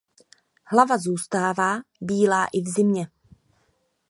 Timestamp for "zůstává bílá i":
0.97-2.61